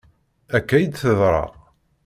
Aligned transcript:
Akka 0.57 0.75
i 0.79 0.85
d-teḍra. 0.87 1.43